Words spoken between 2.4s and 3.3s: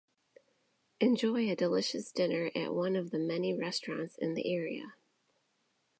at one of the